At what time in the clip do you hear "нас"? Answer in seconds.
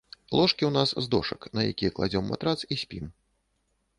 0.77-0.89